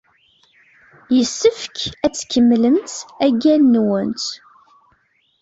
Yessefk 1.15 1.77
ad 2.05 2.13
tkemmlemt 2.15 2.95
agal-nwent. 3.25 4.25